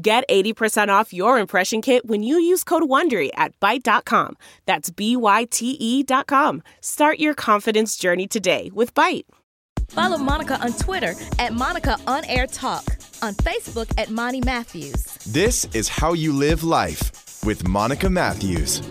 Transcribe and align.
Get 0.00 0.28
80% 0.28 0.90
off 0.90 1.12
your 1.12 1.40
impression 1.40 1.82
kit 1.82 2.06
when 2.06 2.22
you 2.22 2.38
use 2.38 2.62
code 2.62 2.84
WONDERY 2.84 3.30
at 3.34 3.58
Byte.com. 3.58 4.36
That's 4.64 4.90
B-Y-T-E 4.90 6.02
dot 6.04 6.28
com. 6.28 6.62
Start 6.80 7.18
your 7.18 7.34
confidence 7.34 7.96
journey 7.96 8.28
today 8.28 8.70
with 8.72 8.94
Byte. 8.94 9.24
Follow 9.88 10.16
Monica 10.16 10.62
on 10.62 10.72
Twitter 10.74 11.14
at 11.40 11.52
Monica 11.52 11.96
On 12.06 12.24
Air 12.26 12.46
Talk, 12.46 12.84
on 13.22 13.34
Facebook 13.34 13.92
at 13.98 14.08
Monty 14.08 14.40
Matthews. 14.40 15.02
This 15.26 15.64
is 15.74 15.88
How 15.88 16.12
You 16.12 16.32
Live 16.32 16.62
Life 16.62 17.42
with 17.44 17.66
Monica 17.66 18.08
Matthews. 18.08 18.82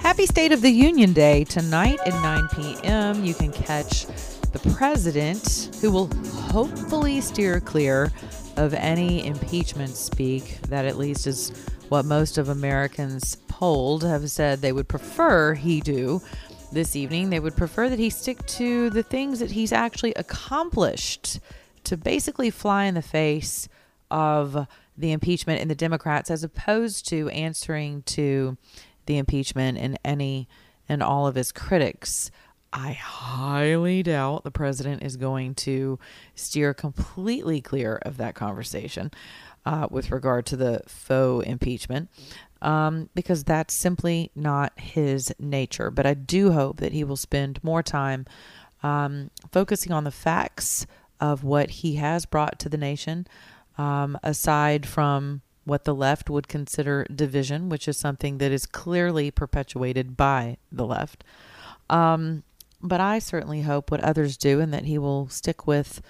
Happy 0.00 0.24
State 0.24 0.52
of 0.52 0.62
the 0.62 0.70
Union 0.70 1.12
Day 1.12 1.44
tonight 1.44 1.98
at 2.06 2.14
9 2.14 2.48
p.m. 2.54 3.22
You 3.22 3.34
can 3.34 3.52
catch 3.52 4.06
the 4.52 4.60
president, 4.74 5.76
who 5.82 5.90
will 5.90 6.06
hopefully 6.50 7.20
steer 7.20 7.60
clear 7.60 8.10
of 8.56 8.74
any 8.74 9.26
impeachment 9.26 9.96
speak. 9.96 10.60
That 10.68 10.84
at 10.84 10.98
least 10.98 11.26
is 11.26 11.50
what 11.88 12.04
most 12.04 12.38
of 12.38 12.48
Americans 12.48 13.36
polled 13.48 14.02
have 14.02 14.30
said 14.30 14.60
they 14.60 14.72
would 14.72 14.88
prefer 14.88 15.54
he 15.54 15.80
do 15.80 16.20
this 16.72 16.96
evening. 16.96 17.30
They 17.30 17.40
would 17.40 17.56
prefer 17.56 17.88
that 17.88 17.98
he 17.98 18.10
stick 18.10 18.44
to 18.46 18.90
the 18.90 19.02
things 19.02 19.38
that 19.38 19.52
he's 19.52 19.72
actually 19.72 20.14
accomplished 20.14 21.40
to 21.84 21.96
basically 21.96 22.50
fly 22.50 22.84
in 22.84 22.94
the 22.94 23.02
face 23.02 23.68
of 24.10 24.66
the 24.96 25.12
impeachment 25.12 25.60
and 25.60 25.70
the 25.70 25.74
Democrats 25.74 26.30
as 26.30 26.42
opposed 26.42 27.08
to 27.08 27.28
answering 27.28 28.02
to 28.02 28.56
the 29.06 29.18
impeachment 29.18 29.78
and 29.78 29.98
any 30.04 30.48
and 30.88 31.02
all 31.02 31.26
of 31.26 31.34
his 31.34 31.52
critics. 31.52 32.30
I 32.72 32.92
highly 32.92 34.02
doubt 34.02 34.44
the 34.44 34.50
president 34.50 35.02
is 35.02 35.16
going 35.16 35.54
to 35.56 35.98
steer 36.34 36.74
completely 36.74 37.60
clear 37.60 37.96
of 38.02 38.16
that 38.18 38.34
conversation 38.34 39.12
uh, 39.64 39.88
with 39.90 40.10
regard 40.10 40.46
to 40.46 40.56
the 40.56 40.82
faux 40.86 41.46
impeachment 41.46 42.08
um, 42.62 43.08
because 43.14 43.44
that's 43.44 43.74
simply 43.74 44.30
not 44.34 44.78
his 44.78 45.32
nature. 45.38 45.90
But 45.90 46.06
I 46.06 46.14
do 46.14 46.52
hope 46.52 46.78
that 46.80 46.92
he 46.92 47.04
will 47.04 47.16
spend 47.16 47.62
more 47.62 47.82
time 47.82 48.26
um, 48.82 49.30
focusing 49.52 49.92
on 49.92 50.04
the 50.04 50.10
facts 50.10 50.86
of 51.20 51.44
what 51.44 51.70
he 51.70 51.96
has 51.96 52.26
brought 52.26 52.58
to 52.60 52.68
the 52.68 52.76
nation, 52.76 53.26
um, 53.78 54.18
aside 54.22 54.86
from 54.86 55.42
what 55.64 55.84
the 55.84 55.94
left 55.94 56.30
would 56.30 56.46
consider 56.46 57.04
division, 57.12 57.68
which 57.68 57.88
is 57.88 57.96
something 57.96 58.38
that 58.38 58.52
is 58.52 58.66
clearly 58.66 59.30
perpetuated 59.30 60.16
by 60.16 60.56
the 60.70 60.86
left. 60.86 61.24
Um, 61.90 62.44
but 62.88 63.00
I 63.00 63.18
certainly 63.18 63.62
hope 63.62 63.90
what 63.90 64.00
others 64.00 64.36
do 64.36 64.60
and 64.60 64.72
that 64.72 64.84
he 64.84 64.98
will 64.98 65.28
stick 65.28 65.66
with, 65.66 66.02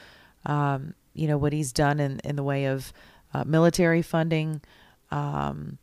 um, 0.44 0.94
you 1.14 1.26
know, 1.26 1.38
what 1.38 1.52
he's 1.52 1.72
done 1.72 2.00
in, 2.00 2.20
in 2.24 2.36
the 2.36 2.42
way 2.42 2.66
of 2.66 2.92
uh, 3.34 3.44
military 3.44 4.02
funding, 4.02 4.62
um, 5.10 5.78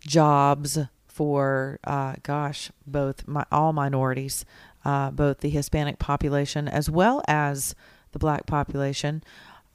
jobs 0.00 0.78
for, 1.06 1.78
uh, 1.84 2.14
gosh, 2.22 2.70
both 2.86 3.26
my, 3.26 3.44
all 3.52 3.72
minorities, 3.72 4.44
uh, 4.84 5.10
both 5.10 5.38
the 5.38 5.48
Hispanic 5.50 5.98
population 5.98 6.68
as 6.68 6.90
well 6.90 7.22
as 7.28 7.74
the 8.12 8.18
black 8.18 8.46
population. 8.46 9.22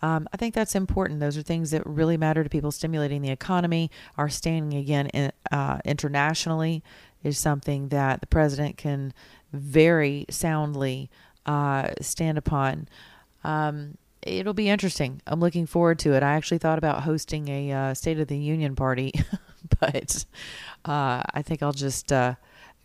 Um, 0.01 0.27
I 0.31 0.37
think 0.37 0.53
that's 0.53 0.75
important. 0.75 1.19
Those 1.19 1.37
are 1.37 1.41
things 1.41 1.71
that 1.71 1.85
really 1.85 2.17
matter 2.17 2.43
to 2.43 2.49
people. 2.49 2.71
Stimulating 2.71 3.21
the 3.21 3.31
economy, 3.31 3.91
our 4.17 4.29
standing 4.29 4.77
again 4.77 5.07
in, 5.07 5.31
uh, 5.51 5.79
internationally 5.83 6.83
is 7.23 7.37
something 7.37 7.89
that 7.89 8.21
the 8.21 8.27
president 8.27 8.77
can 8.77 9.13
very 9.51 10.25
soundly 10.29 11.09
uh, 11.45 11.91
stand 12.01 12.37
upon. 12.37 12.87
Um, 13.43 13.97
it'll 14.21 14.53
be 14.53 14.69
interesting. 14.69 15.21
I'm 15.27 15.39
looking 15.39 15.65
forward 15.65 15.99
to 15.99 16.13
it. 16.13 16.23
I 16.23 16.33
actually 16.33 16.57
thought 16.57 16.77
about 16.77 17.03
hosting 17.03 17.47
a 17.47 17.71
uh, 17.71 17.93
State 17.93 18.19
of 18.19 18.27
the 18.27 18.37
Union 18.37 18.75
party, 18.75 19.13
but 19.79 20.25
uh, 20.85 21.23
I 21.33 21.41
think 21.43 21.63
I'll 21.63 21.73
just 21.73 22.11
uh, 22.11 22.35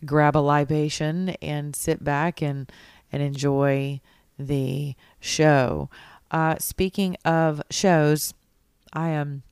grab 0.05 0.35
a 0.35 0.39
libation 0.39 1.29
and 1.41 1.75
sit 1.75 2.03
back 2.03 2.41
and 2.41 2.71
and 3.11 3.21
enjoy 3.21 4.01
the 4.37 4.95
show. 5.19 5.89
Uh, 6.31 6.55
speaking 6.59 7.15
of 7.23 7.61
shows, 7.69 8.33
I 8.91 9.09
am 9.09 9.43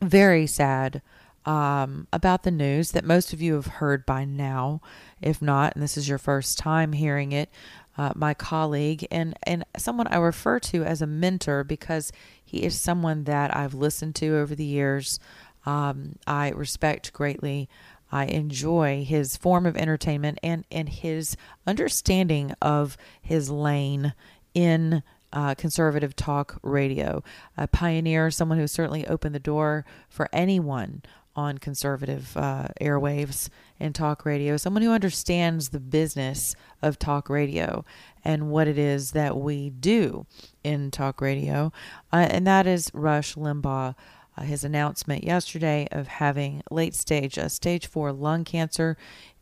very 0.00 0.46
sad 0.46 1.02
um, 1.44 2.08
about 2.12 2.42
the 2.42 2.50
news 2.50 2.92
that 2.92 3.04
most 3.04 3.32
of 3.32 3.40
you 3.40 3.54
have 3.54 3.66
heard 3.66 4.04
by 4.04 4.24
now. 4.24 4.80
If 5.26 5.42
not, 5.42 5.74
and 5.74 5.82
this 5.82 5.96
is 5.96 6.08
your 6.08 6.18
first 6.18 6.56
time 6.56 6.92
hearing 6.92 7.32
it, 7.32 7.50
uh, 7.98 8.12
my 8.14 8.32
colleague 8.32 9.06
and, 9.10 9.36
and 9.42 9.64
someone 9.76 10.06
I 10.06 10.18
refer 10.18 10.60
to 10.60 10.84
as 10.84 11.02
a 11.02 11.06
mentor 11.06 11.64
because 11.64 12.12
he 12.44 12.62
is 12.62 12.78
someone 12.78 13.24
that 13.24 13.54
I've 13.56 13.74
listened 13.74 14.14
to 14.16 14.36
over 14.36 14.54
the 14.54 14.64
years. 14.64 15.18
Um, 15.64 16.16
I 16.28 16.50
respect 16.50 17.12
greatly. 17.12 17.68
I 18.12 18.26
enjoy 18.26 19.04
his 19.04 19.36
form 19.36 19.66
of 19.66 19.76
entertainment 19.76 20.38
and, 20.44 20.64
and 20.70 20.88
his 20.88 21.36
understanding 21.66 22.54
of 22.62 22.96
his 23.20 23.50
lane 23.50 24.14
in 24.54 25.02
uh, 25.32 25.56
conservative 25.56 26.14
talk 26.14 26.60
radio. 26.62 27.24
A 27.56 27.66
pioneer, 27.66 28.30
someone 28.30 28.58
who 28.58 28.68
certainly 28.68 29.04
opened 29.08 29.34
the 29.34 29.40
door 29.40 29.84
for 30.08 30.28
anyone 30.32 31.02
on 31.36 31.58
conservative 31.58 32.36
uh, 32.36 32.68
airwaves 32.80 33.48
and 33.78 33.94
talk 33.94 34.24
radio, 34.24 34.56
someone 34.56 34.82
who 34.82 34.90
understands 34.90 35.68
the 35.68 35.80
business 35.80 36.56
of 36.82 36.98
talk 36.98 37.28
radio 37.28 37.84
and 38.24 38.50
what 38.50 38.66
it 38.66 38.78
is 38.78 39.12
that 39.12 39.36
we 39.36 39.70
do 39.70 40.26
in 40.64 40.90
talk 40.90 41.20
radio. 41.20 41.70
Uh, 42.12 42.26
and 42.30 42.46
that 42.46 42.66
is 42.66 42.90
Rush 42.94 43.34
Limbaugh. 43.34 43.94
Uh, 44.38 44.42
his 44.42 44.64
announcement 44.64 45.24
yesterday 45.24 45.88
of 45.90 46.06
having 46.08 46.62
late 46.70 46.94
stage, 46.94 47.38
uh, 47.38 47.48
stage 47.48 47.86
four 47.86 48.12
lung 48.12 48.44
cancer. 48.44 48.94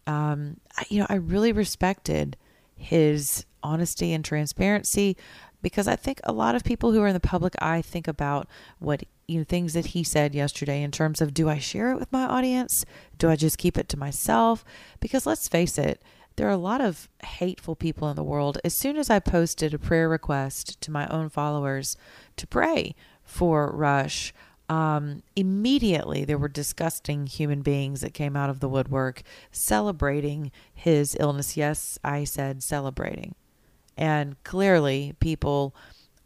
Um, 0.07 0.59
I, 0.77 0.85
you 0.89 1.01
know, 1.01 1.07
I 1.09 1.17
really 1.17 1.51
respected 1.51 2.37
his 2.77 3.45
honesty 3.65 4.13
and 4.13 4.25
transparency 4.25 5.17
because 5.65 5.89
I 5.89 5.97
think 5.97 6.21
a 6.25 6.33
lot 6.33 6.55
of 6.55 6.63
people 6.63 6.93
who 6.93 7.01
are 7.01 7.09
in 7.09 7.15
the 7.15 7.21
public 7.21 7.55
eye 7.61 7.81
think 7.81 8.07
about 8.07 8.47
what 8.79 9.03
you 9.27 9.39
know 9.39 9.45
things 9.45 9.73
that 9.73 9.87
he 9.87 10.05
said 10.05 10.35
yesterday 10.35 10.83
in 10.83 10.91
terms 10.91 11.23
of 11.23 11.33
do 11.33 11.49
I 11.49 11.59
share 11.59 11.91
it 11.91 11.99
with 11.99 12.13
my 12.13 12.25
audience? 12.25 12.85
Do 13.17 13.31
I 13.31 13.37
just 13.37 13.57
keep 13.57 13.79
it 13.79 13.89
to 13.89 13.97
myself? 13.99 14.63
Because 15.01 15.27
let's 15.27 15.49
face 15.49 15.79
it, 15.79 16.03
there 16.37 16.47
are 16.47 16.51
a 16.51 16.59
lot 16.59 16.83
of 16.83 17.09
hateful 17.25 17.75
people 17.75 18.11
in 18.11 18.15
the 18.15 18.23
world. 18.23 18.59
As 18.63 18.75
soon 18.75 18.99
as 18.99 19.09
I 19.09 19.19
posted 19.21 19.73
a 19.73 19.79
prayer 19.79 20.07
request 20.07 20.79
to 20.83 20.91
my 20.91 21.07
own 21.09 21.31
followers 21.31 21.97
to 22.37 22.47
pray 22.47 22.95
for 23.25 23.75
Rush, 23.75 24.35
um, 24.69 25.23
immediately 25.35 26.27
there 26.27 26.39
were 26.39 26.49
disgusting 26.49 27.27
human 27.27 27.63
beings 27.63 28.03
that 28.03 28.13
came 28.13 28.37
out 28.37 28.51
of 28.51 28.61
the 28.61 28.69
woodwork 28.69 29.23
celebrating 29.51 30.53
his 30.75 31.17
illness. 31.19 31.57
Yes, 31.57 31.99
I 32.05 32.25
said 32.25 32.63
celebrating 32.63 33.35
and 33.97 34.43
clearly 34.45 35.15
people 35.21 35.75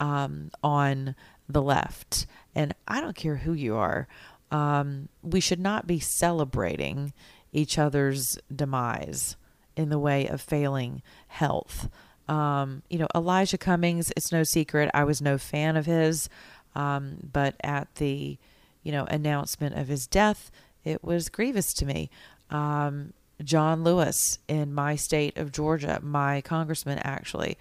um, 0.01 0.51
on 0.63 1.15
the 1.49 1.63
left. 1.63 2.27
And 2.55 2.75
I 2.87 3.01
don't 3.01 3.17
care 3.17 3.37
who 3.37 3.53
you 3.53 3.77
are, 3.77 4.09
um, 4.51 5.09
we 5.23 5.41
should 5.41 5.61
not 5.61 5.87
be 5.87 6.01
celebrating 6.01 7.13
each 7.53 7.79
other's 7.79 8.39
demise 8.55 9.37
in 9.77 9.89
the 9.89 9.99
way 9.99 10.27
of 10.27 10.41
failing 10.41 11.03
health. 11.29 11.89
Um, 12.29 12.83
you 12.91 12.99
know, 12.99 13.09
Elijah 13.15 13.59
Cummings, 13.59 14.13
it's 14.17 14.33
no 14.33 14.43
secret, 14.43 14.91
I 14.93 15.05
was 15.05 15.23
no 15.23 15.39
fan 15.39 15.77
of 15.77 15.87
his, 15.87 16.29
um, 16.75 17.19
but 17.33 17.55
at 17.63 17.95
the, 17.97 18.39
you 18.83 18.93
know, 18.93 19.05
announcement 19.05 19.77
of 19.77 19.89
his 19.89 20.07
death, 20.07 20.51
it 20.85 21.03
was 21.03 21.29
grievous 21.29 21.73
to 21.75 21.87
me. 21.87 22.11
Um, 22.51 23.13
John 23.43 23.85
Lewis 23.85 24.39
in 24.49 24.75
my 24.75 24.97
state 24.97 25.37
of 25.37 25.53
Georgia, 25.53 26.01
my 26.03 26.41
congressman 26.41 26.99
actually. 26.99 27.57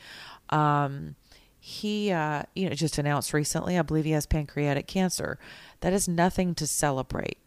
Um, 0.49 1.15
he, 1.59 2.11
uh, 2.11 2.43
you 2.55 2.69
know, 2.69 2.75
just 2.75 2.97
announced 2.97 3.33
recently, 3.33 3.77
I 3.77 3.81
believe 3.81 4.05
he 4.05 4.11
has 4.11 4.25
pancreatic 4.25 4.87
cancer. 4.87 5.37
That 5.81 5.93
is 5.93 6.07
nothing 6.07 6.55
to 6.55 6.67
celebrate. 6.67 7.37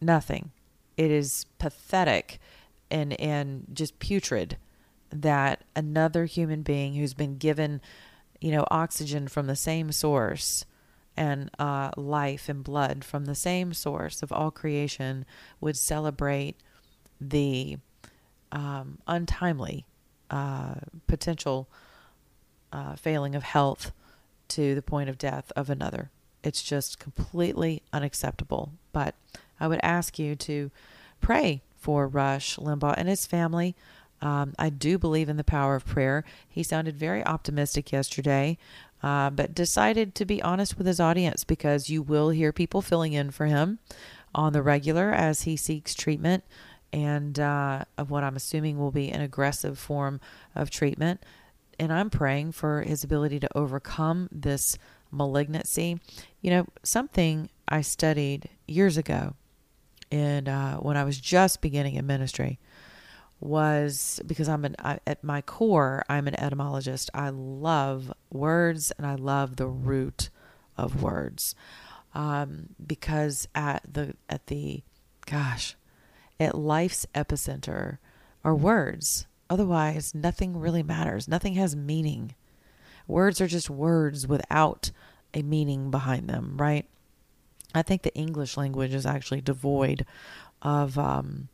Nothing. 0.00 0.52
It 0.96 1.10
is 1.10 1.46
pathetic 1.58 2.40
and, 2.90 3.18
and 3.20 3.66
just 3.72 3.98
putrid 3.98 4.56
that 5.10 5.64
another 5.76 6.24
human 6.24 6.62
being 6.62 6.94
who's 6.94 7.14
been 7.14 7.36
given, 7.36 7.80
you 8.40 8.50
know, 8.50 8.66
oxygen 8.70 9.28
from 9.28 9.46
the 9.46 9.56
same 9.56 9.92
source 9.92 10.64
and 11.16 11.50
uh, 11.58 11.90
life 11.96 12.48
and 12.48 12.64
blood 12.64 13.04
from 13.04 13.26
the 13.26 13.34
same 13.34 13.74
source 13.74 14.22
of 14.22 14.32
all 14.32 14.50
creation 14.50 15.26
would 15.60 15.76
celebrate 15.76 16.56
the 17.30 17.78
um, 18.50 18.98
untimely 19.06 19.86
uh, 20.30 20.74
potential 21.06 21.68
uh, 22.72 22.96
failing 22.96 23.34
of 23.34 23.42
health 23.42 23.92
to 24.48 24.74
the 24.74 24.82
point 24.82 25.08
of 25.08 25.18
death 25.18 25.52
of 25.56 25.70
another. 25.70 26.10
It's 26.42 26.62
just 26.62 26.98
completely 26.98 27.82
unacceptable. 27.92 28.72
But 28.92 29.14
I 29.60 29.68
would 29.68 29.80
ask 29.82 30.18
you 30.18 30.34
to 30.36 30.70
pray 31.20 31.62
for 31.76 32.06
Rush 32.06 32.56
Limbaugh 32.56 32.94
and 32.96 33.08
his 33.08 33.26
family. 33.26 33.74
Um, 34.20 34.54
I 34.58 34.70
do 34.70 34.98
believe 34.98 35.28
in 35.28 35.36
the 35.36 35.44
power 35.44 35.74
of 35.74 35.86
prayer. 35.86 36.24
He 36.48 36.62
sounded 36.62 36.96
very 36.96 37.24
optimistic 37.24 37.90
yesterday, 37.90 38.56
uh, 39.02 39.30
but 39.30 39.54
decided 39.54 40.14
to 40.14 40.24
be 40.24 40.42
honest 40.42 40.78
with 40.78 40.86
his 40.86 41.00
audience 41.00 41.44
because 41.44 41.90
you 41.90 42.02
will 42.02 42.30
hear 42.30 42.52
people 42.52 42.82
filling 42.82 43.14
in 43.14 43.30
for 43.30 43.46
him 43.46 43.78
on 44.34 44.52
the 44.52 44.62
regular 44.62 45.12
as 45.12 45.42
he 45.42 45.56
seeks 45.56 45.94
treatment 45.94 46.44
and 46.92 47.38
uh, 47.40 47.84
of 47.96 48.10
what 48.10 48.24
I'm 48.24 48.36
assuming 48.36 48.78
will 48.78 48.90
be 48.90 49.10
an 49.10 49.20
aggressive 49.20 49.78
form 49.78 50.20
of 50.54 50.70
treatment. 50.70 51.24
And 51.78 51.92
I'm 51.92 52.10
praying 52.10 52.52
for 52.52 52.82
his 52.82 53.02
ability 53.02 53.40
to 53.40 53.48
overcome 53.56 54.28
this 54.30 54.76
malignancy. 55.10 55.98
You 56.40 56.50
know, 56.50 56.66
something 56.82 57.48
I 57.66 57.80
studied 57.80 58.50
years 58.68 58.96
ago, 58.96 59.34
and 60.10 60.48
uh, 60.48 60.76
when 60.76 60.96
I 60.96 61.04
was 61.04 61.18
just 61.18 61.62
beginning 61.62 61.94
in 61.94 62.06
ministry, 62.06 62.58
was 63.40 64.20
because 64.26 64.48
I'm 64.48 64.64
an 64.64 64.76
I, 64.78 65.00
at 65.06 65.24
my 65.24 65.40
core 65.40 66.04
I'm 66.08 66.28
an 66.28 66.38
etymologist. 66.38 67.10
I 67.12 67.30
love 67.30 68.12
words 68.30 68.92
and 68.98 69.06
I 69.06 69.16
love 69.16 69.56
the 69.56 69.66
root 69.66 70.30
of 70.76 71.02
words, 71.02 71.54
um, 72.14 72.68
because 72.84 73.48
at 73.54 73.82
the 73.90 74.14
at 74.28 74.46
the 74.46 74.82
gosh 75.26 75.74
at 76.42 76.56
life's 76.56 77.06
epicenter 77.14 77.98
are 78.44 78.54
words. 78.54 79.26
Otherwise, 79.48 80.14
nothing 80.14 80.58
really 80.58 80.82
matters. 80.82 81.28
Nothing 81.28 81.54
has 81.54 81.76
meaning. 81.76 82.34
Words 83.06 83.40
are 83.40 83.46
just 83.46 83.68
words 83.68 84.26
without 84.26 84.90
a 85.34 85.42
meaning 85.42 85.90
behind 85.90 86.28
them, 86.28 86.56
right? 86.56 86.86
I 87.74 87.82
think 87.82 88.02
the 88.02 88.14
English 88.14 88.56
language 88.56 88.94
is 88.94 89.06
actually 89.06 89.40
devoid 89.40 90.04
of 90.60 90.98
um, 90.98 91.48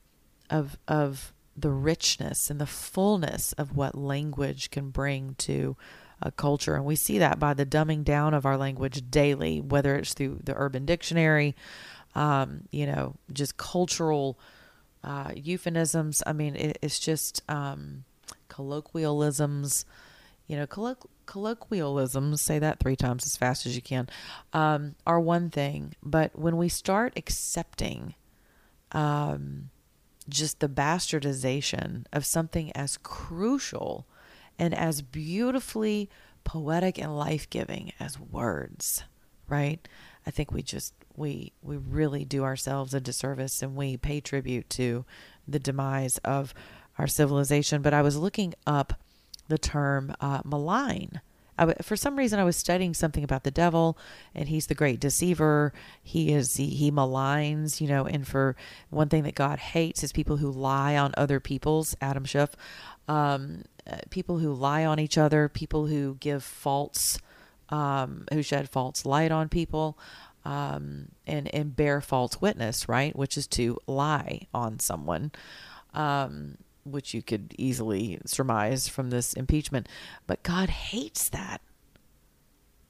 of 0.51 0.77
of 0.87 1.33
the 1.57 1.71
richness 1.71 2.51
and 2.51 2.61
the 2.61 2.67
fullness 2.67 3.53
of 3.55 3.77
what 3.77 3.97
language 3.97 4.71
can 4.71 4.91
bring 4.91 5.35
to 5.39 5.77
a 6.21 6.31
culture, 6.31 6.75
and 6.75 6.85
we 6.85 6.97
see 6.97 7.19
that 7.19 7.39
by 7.39 7.55
the 7.55 7.67
dumbing 7.67 8.05
down 8.05 8.35
of 8.35 8.45
our 8.45 8.57
language 8.57 9.11
daily, 9.11 9.61
whether 9.61 9.95
it's 9.97 10.15
through 10.15 10.41
the 10.43 10.55
Urban 10.55 10.85
Dictionary, 10.85 11.55
um, 12.15 12.63
you 12.73 12.87
know, 12.87 13.15
just 13.33 13.57
cultural 13.57 14.39
uh, 15.05 15.33
euphemisms. 15.35 16.23
I 16.27 16.33
mean, 16.33 16.57
it, 16.57 16.79
it's 16.83 16.99
just 16.99 17.43
um, 17.49 18.05
colloquialisms. 18.49 19.85
You 20.47 20.57
know, 20.57 20.67
colloqu- 20.67 21.09
colloquialisms, 21.27 22.41
say 22.41 22.59
that 22.59 22.81
three 22.81 22.97
times 22.97 23.27
as 23.27 23.37
fast 23.37 23.67
as 23.67 23.77
you 23.77 23.83
can, 23.83 24.09
um, 24.53 24.95
are 25.07 25.21
one 25.21 25.51
thing. 25.51 25.95
But 26.03 26.39
when 26.39 26.57
we 26.57 26.69
start 26.69 27.13
accepting 27.17 28.15
um, 28.93 29.71
just 30.29 30.61
the 30.61 30.69
bastardization 30.69 32.05
of 32.13 32.25
something 32.25 32.73
as 32.73 32.97
crucial 32.97 34.07
and 34.59 34.75
as 34.75 35.03
beautifully 35.03 36.09
poetic 36.45 36.99
and 36.99 37.17
life 37.17 37.49
giving 37.51 37.93
as 38.01 38.19
words, 38.19 39.05
right? 39.49 39.87
I 40.29 40.31
think 40.31 40.53
we 40.53 40.63
just 40.63 40.93
we 41.17 41.53
we 41.63 41.79
really 41.79 42.27
do 42.27 42.45
ourselves 42.45 42.93
a 42.93 43.01
disservice 43.01 43.63
and 43.63 43.75
we 43.75 43.97
pay 43.97 44.21
tribute 44.21 44.69
to 44.71 45.07
the 45.49 45.59
demise 45.59 46.19
of 46.19 46.53
our 46.99 47.07
civilization. 47.07 47.81
But 47.81 47.95
I 47.95 48.03
was 48.03 48.19
looking 48.19 48.55
up 48.67 48.93
the 49.49 49.57
term 49.57 50.15
uh, 50.21 50.43
malign. 50.45 51.23
for 51.81 51.97
some 51.97 52.17
reason, 52.17 52.39
I 52.39 52.45
was 52.45 52.59
studying 52.59 52.93
something 52.93 53.25
about 53.25 53.45
the 53.45 53.51
devil, 53.51 53.97
and 54.35 54.51
he's 54.51 54.67
the 54.67 54.75
great 54.75 55.01
deceiver. 55.01 55.73
He 56.03 56.31
is 56.31 56.57
he, 56.57 56.67
he 56.67 56.91
maligns, 56.91 57.81
you 57.81 57.89
know. 57.89 58.05
And 58.05 58.29
for 58.29 58.55
one 58.91 59.09
thing 59.09 59.23
that 59.23 59.35
God 59.35 59.59
hates 59.59 60.05
is 60.05 60.13
people 60.13 60.37
who 60.37 60.51
lie 60.51 60.99
on 60.99 61.15
other 61.17 61.41
people's. 61.41 61.97
Adam 62.03 62.27
Schiff, 62.27 62.51
um, 63.09 63.63
uh, 63.91 63.97
people 64.11 64.41
who 64.41 64.53
lie 64.53 64.85
on 64.85 65.01
each 65.01 65.17
other, 65.17 65.49
people 65.49 65.87
who 65.87 66.17
give 66.21 66.45
false, 66.45 67.19
um, 67.71 68.25
who 68.33 68.43
shed 68.43 68.69
false 68.69 69.05
light 69.05 69.31
on 69.31 69.49
people 69.49 69.99
um, 70.45 71.09
and 71.27 71.53
and 71.55 71.77
bear 71.77 72.01
false 72.01 72.41
witness, 72.41 72.89
right? 72.89 73.15
Which 73.15 73.37
is 73.37 73.47
to 73.49 73.79
lie 73.87 74.47
on 74.55 74.79
someone, 74.79 75.33
um, 75.95 76.57
which 76.85 77.13
you 77.13 77.23
could 77.23 77.55
easily 77.59 78.19
surmise 78.25 78.89
from 78.89 79.11
this 79.11 79.35
impeachment. 79.35 79.89
But 80.27 80.43
God 80.43 80.71
hates 80.71 81.29
that. 81.29 81.61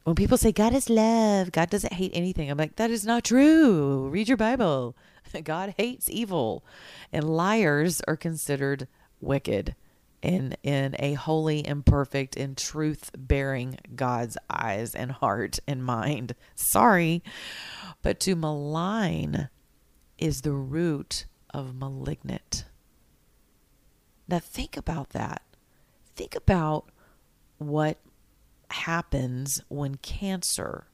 When 0.05 0.15
people 0.15 0.39
say 0.39 0.53
God 0.53 0.73
is 0.73 0.89
love, 0.89 1.53
God 1.53 1.69
doesn't 1.69 1.93
hate 1.93 2.13
anything. 2.15 2.51
I'm 2.51 2.57
like, 2.57 2.77
that 2.77 2.91
is 2.91 3.05
not 3.05 3.25
true. 3.25 4.09
Read 4.09 4.29
your 4.29 4.39
Bible. 4.39 4.97
God 5.45 5.75
hates 5.77 6.09
evil, 6.09 6.65
and 7.13 7.29
liars 7.29 8.01
are 8.09 8.17
considered 8.17 8.89
wicked 9.21 9.75
in 10.23 10.57
in 10.63 10.97
a 10.99 11.15
holy 11.15 11.65
and 11.65 11.85
perfect 11.85 12.37
and 12.37 12.57
truth 12.57 13.11
bearing 13.17 13.79
God's 13.95 14.37
eyes 14.51 14.95
and 14.95 15.13
heart 15.13 15.59
and 15.67 15.85
mind. 15.85 16.35
Sorry, 16.55 17.23
but 18.03 18.21
to 18.21 18.35
malign 18.35 19.49
is 20.19 20.43
the 20.43 20.53
root 20.53 21.27
of 21.51 21.75
malignant. 21.75 22.65
Now 24.27 24.41
think 24.41 24.77
about 24.77 25.11
that. 25.11 25.43
Think 26.17 26.35
about 26.35 26.91
what 27.59 27.99
happens 28.71 29.63
when 29.69 29.97
cancer 29.97 30.87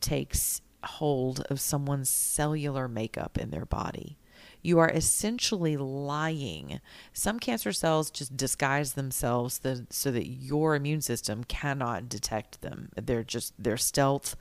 takes 0.00 0.62
hold 0.82 1.40
of 1.50 1.60
someone's 1.60 2.08
cellular 2.08 2.88
makeup 2.88 3.36
in 3.36 3.50
their 3.50 3.66
body 3.66 4.16
you 4.62 4.78
are 4.78 4.90
essentially 4.90 5.76
lying. 5.76 6.80
Some 7.12 7.38
cancer 7.38 7.72
cells 7.72 8.10
just 8.10 8.36
disguise 8.36 8.92
themselves 8.92 9.58
the, 9.58 9.86
so 9.90 10.10
that 10.10 10.26
your 10.26 10.74
immune 10.74 11.00
system 11.00 11.44
cannot 11.44 12.08
detect 12.08 12.60
them. 12.60 12.90
They're 12.96 13.24
just, 13.24 13.54
they're 13.58 13.76
stealth 13.76 14.36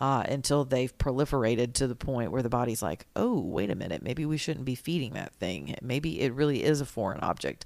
uh, 0.00 0.24
until 0.28 0.64
they've 0.64 0.96
proliferated 0.96 1.74
to 1.74 1.86
the 1.86 1.94
point 1.94 2.32
where 2.32 2.42
the 2.42 2.48
body's 2.48 2.82
like, 2.82 3.06
oh, 3.14 3.38
wait 3.38 3.70
a 3.70 3.74
minute, 3.74 4.02
maybe 4.02 4.24
we 4.24 4.36
shouldn't 4.36 4.64
be 4.64 4.74
feeding 4.74 5.12
that 5.12 5.34
thing. 5.34 5.76
Maybe 5.82 6.20
it 6.20 6.32
really 6.32 6.64
is 6.64 6.80
a 6.80 6.86
foreign 6.86 7.20
object 7.20 7.64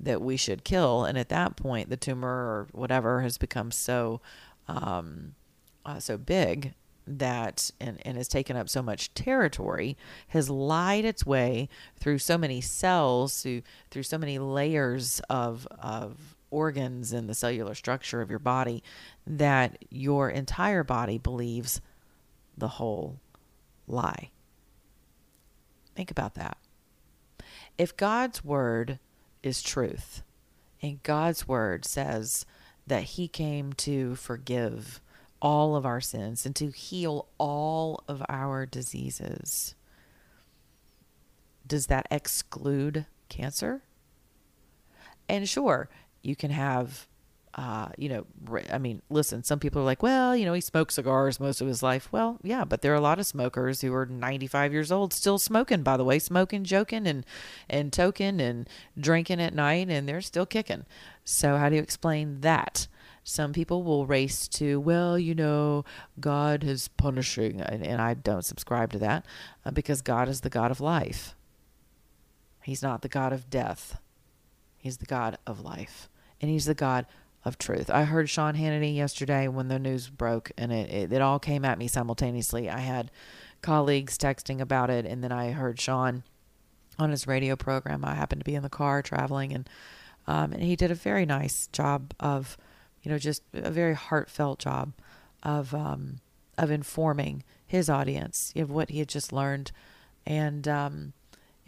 that 0.00 0.20
we 0.20 0.36
should 0.36 0.64
kill. 0.64 1.04
And 1.04 1.16
at 1.16 1.28
that 1.28 1.56
point, 1.56 1.88
the 1.88 1.96
tumor 1.96 2.28
or 2.28 2.68
whatever 2.72 3.22
has 3.22 3.38
become 3.38 3.70
so. 3.70 4.20
Um, 4.68 5.34
uh, 5.84 6.00
so 6.00 6.18
big 6.18 6.74
that 7.06 7.70
and, 7.80 8.04
and 8.04 8.16
has 8.16 8.28
taken 8.28 8.56
up 8.56 8.68
so 8.68 8.82
much 8.82 9.14
territory 9.14 9.96
has 10.28 10.50
lied 10.50 11.04
its 11.04 11.24
way 11.24 11.68
through 11.98 12.18
so 12.18 12.36
many 12.36 12.60
cells 12.60 13.42
through 13.42 13.62
through 13.90 14.02
so 14.02 14.18
many 14.18 14.38
layers 14.38 15.20
of 15.30 15.68
of 15.80 16.36
organs 16.50 17.12
in 17.12 17.26
the 17.26 17.34
cellular 17.34 17.74
structure 17.74 18.20
of 18.20 18.30
your 18.30 18.38
body 18.38 18.82
that 19.26 19.78
your 19.90 20.30
entire 20.30 20.84
body 20.84 21.18
believes 21.18 21.80
the 22.56 22.68
whole 22.68 23.20
lie. 23.86 24.30
Think 25.94 26.10
about 26.10 26.34
that. 26.34 26.56
If 27.78 27.96
God's 27.96 28.44
word 28.44 28.98
is 29.42 29.62
truth 29.62 30.22
and 30.80 31.02
God's 31.02 31.46
word 31.46 31.84
says 31.84 32.46
that 32.86 33.02
he 33.02 33.28
came 33.28 33.72
to 33.74 34.14
forgive 34.14 35.00
all 35.40 35.76
of 35.76 35.84
our 35.84 36.00
sins 36.00 36.46
and 36.46 36.54
to 36.56 36.70
heal 36.70 37.28
all 37.38 38.02
of 38.08 38.22
our 38.28 38.66
diseases. 38.66 39.74
Does 41.66 41.86
that 41.86 42.06
exclude 42.10 43.06
cancer? 43.28 43.82
And 45.28 45.48
sure, 45.48 45.88
you 46.22 46.36
can 46.36 46.50
have, 46.50 47.08
uh, 47.54 47.88
you 47.98 48.08
know, 48.08 48.26
I 48.72 48.78
mean, 48.78 49.02
listen, 49.10 49.42
some 49.42 49.58
people 49.58 49.82
are 49.82 49.84
like, 49.84 50.02
well, 50.02 50.36
you 50.36 50.44
know, 50.44 50.52
he 50.52 50.60
smoked 50.60 50.92
cigars 50.92 51.40
most 51.40 51.60
of 51.60 51.66
his 51.66 51.82
life. 51.82 52.08
Well, 52.12 52.38
yeah, 52.42 52.64
but 52.64 52.82
there 52.82 52.92
are 52.92 52.96
a 52.96 53.00
lot 53.00 53.18
of 53.18 53.26
smokers 53.26 53.80
who 53.80 53.92
are 53.94 54.06
95 54.06 54.72
years 54.72 54.92
old 54.92 55.12
still 55.12 55.38
smoking, 55.38 55.82
by 55.82 55.96
the 55.96 56.04
way, 56.04 56.20
smoking, 56.20 56.62
joking, 56.62 57.06
and, 57.06 57.26
and 57.68 57.90
toking 57.90 58.40
and 58.40 58.68
drinking 58.98 59.40
at 59.40 59.54
night, 59.54 59.88
and 59.90 60.08
they're 60.08 60.20
still 60.20 60.46
kicking. 60.46 60.84
So, 61.24 61.56
how 61.56 61.68
do 61.68 61.76
you 61.76 61.82
explain 61.82 62.42
that? 62.42 62.86
Some 63.28 63.52
people 63.52 63.82
will 63.82 64.06
race 64.06 64.46
to, 64.46 64.78
well, 64.78 65.18
you 65.18 65.34
know, 65.34 65.84
God 66.20 66.62
is 66.62 66.86
punishing, 66.86 67.60
and, 67.60 67.84
and 67.84 68.00
I 68.00 68.14
don't 68.14 68.44
subscribe 68.44 68.92
to 68.92 69.00
that 69.00 69.26
uh, 69.64 69.72
because 69.72 70.00
God 70.00 70.28
is 70.28 70.42
the 70.42 70.48
God 70.48 70.70
of 70.70 70.80
life. 70.80 71.34
He's 72.62 72.84
not 72.84 73.02
the 73.02 73.08
God 73.08 73.32
of 73.32 73.50
death. 73.50 73.98
He's 74.78 74.98
the 74.98 75.06
God 75.06 75.38
of 75.44 75.60
life, 75.60 76.08
and 76.40 76.48
He's 76.48 76.66
the 76.66 76.74
God 76.74 77.04
of 77.44 77.58
truth. 77.58 77.90
I 77.90 78.04
heard 78.04 78.30
Sean 78.30 78.54
Hannity 78.54 78.94
yesterday 78.94 79.48
when 79.48 79.66
the 79.66 79.80
news 79.80 80.08
broke, 80.08 80.52
and 80.56 80.72
it, 80.72 80.88
it, 80.88 81.12
it 81.12 81.20
all 81.20 81.40
came 81.40 81.64
at 81.64 81.78
me 81.78 81.88
simultaneously. 81.88 82.70
I 82.70 82.78
had 82.78 83.10
colleagues 83.60 84.16
texting 84.16 84.60
about 84.60 84.88
it, 84.88 85.04
and 85.04 85.24
then 85.24 85.32
I 85.32 85.50
heard 85.50 85.80
Sean 85.80 86.22
on 86.96 87.10
his 87.10 87.26
radio 87.26 87.56
program. 87.56 88.04
I 88.04 88.14
happened 88.14 88.42
to 88.42 88.44
be 88.44 88.54
in 88.54 88.62
the 88.62 88.68
car 88.68 89.02
traveling, 89.02 89.52
and 89.52 89.68
um, 90.28 90.52
and 90.52 90.62
he 90.62 90.76
did 90.76 90.92
a 90.92 90.94
very 90.94 91.26
nice 91.26 91.66
job 91.72 92.14
of, 92.20 92.56
you 93.06 93.12
know, 93.12 93.18
just 93.18 93.44
a 93.52 93.70
very 93.70 93.94
heartfelt 93.94 94.58
job 94.58 94.92
of 95.44 95.72
um, 95.72 96.18
of 96.58 96.72
informing 96.72 97.44
his 97.64 97.88
audience 97.88 98.52
of 98.56 98.68
what 98.68 98.90
he 98.90 98.98
had 98.98 99.08
just 99.08 99.32
learned, 99.32 99.70
and 100.26 100.66
um, 100.66 101.12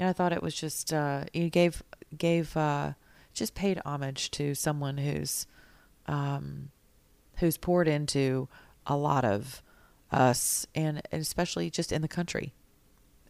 and 0.01 0.09
I 0.09 0.13
thought 0.13 0.33
it 0.33 0.43
was 0.43 0.57
just 0.57 0.93
uh, 0.93 1.27
he 1.33 1.49
gave 1.49 1.85
gave 2.17 2.57
uh, 2.57 2.95
just 3.35 3.55
paid 3.55 3.81
homage 3.85 4.33
to 4.33 4.57
someone 4.57 4.99
who's 4.99 5.47
um, 6.07 6.71
who's 7.37 7.57
poured 7.57 7.87
into 7.87 8.49
a 8.85 8.97
lot 8.97 9.25
of 9.25 9.63
us, 10.11 10.67
and, 10.75 11.01
and 11.13 11.23
especially 11.23 11.71
just 11.71 11.93
in 11.93 12.03
the 12.03 12.09
country, 12.09 12.53